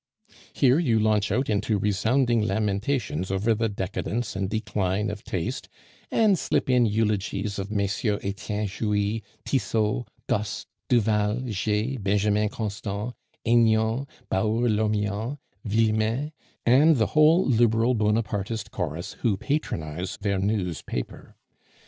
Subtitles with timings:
[0.53, 5.69] "Here you launch out into resounding lamentations over the decadence and decline of taste,
[6.09, 13.13] and slip in eulogies of Messieurs Etienne Jouy, Tissot, Gosse, Duval, Jay, Benjamin Constant,
[13.45, 15.37] Aignan, Baour Lormian,
[15.67, 16.31] Villemain,
[16.65, 21.35] and the whole Liberal Bonapartist chorus who patronize Vernou's paper.